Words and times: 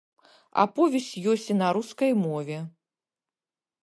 Аповесць 0.63 1.09
ёсць 1.33 1.45
і 1.55 1.55
на 1.59 1.67
рускай 1.77 2.11
мове. 2.25 2.57